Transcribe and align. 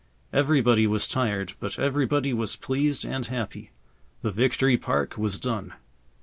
Everybody 0.33 0.87
was 0.87 1.07
tired, 1.07 1.53
but 1.59 1.77
everybody 1.77 2.33
was 2.33 2.55
pleased 2.55 3.05
and 3.05 3.23
happy. 3.27 3.69
The 4.23 4.31
Victory 4.31 4.75
Park 4.75 5.15
was 5.15 5.39
done! 5.39 5.73